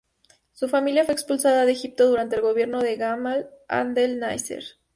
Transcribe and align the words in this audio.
Su 0.53 0.67
familia 0.67 1.03
fue 1.05 1.13
expulsada 1.13 1.63
de 1.63 1.73
Egipto 1.73 2.09
durante 2.09 2.35
el 2.35 2.41
gobierno 2.41 2.79
de 2.81 2.95
Gamal 2.95 3.51
Abdel 3.67 4.19
Nasser. 4.19 4.63